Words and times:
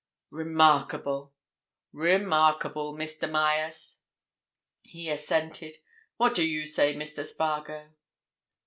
"Remarkable—remarkable, 0.31 2.95
Mr. 2.95 3.29
Myerst!" 3.29 4.01
he 4.81 5.11
assented. 5.11 5.75
"What 6.17 6.33
do 6.33 6.43
you 6.43 6.65
say, 6.65 6.95
Mr. 6.95 7.23
Spargo?" 7.23 7.91